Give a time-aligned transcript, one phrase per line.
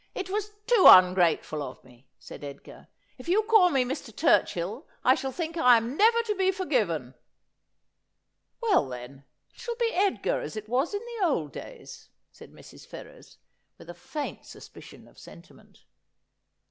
[0.15, 2.87] It was too ungrateful of me,' said Edgar.'
[3.19, 4.11] If you call me Mr.
[4.11, 7.13] Turchill I shall think I am never to be forgiven.''
[8.63, 12.87] Well, then, it shall be Edgar, as it was in the old days,' said Mrs.
[12.87, 13.37] Ferrers,
[13.77, 15.85] with a faint suspicion of sentiment.